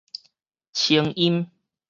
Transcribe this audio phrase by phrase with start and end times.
[0.73, 1.47] 清音